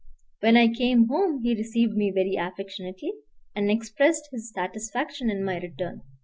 When 0.39 0.57
I 0.57 0.67
came 0.67 1.09
home 1.09 1.43
he 1.43 1.53
received 1.53 1.93
me 1.93 2.09
very 2.09 2.35
affectionately, 2.35 3.13
and 3.53 3.69
expressed 3.69 4.29
his 4.31 4.51
satisfaction 4.51 5.29
in 5.29 5.45
my 5.45 5.59
return. 5.59 6.01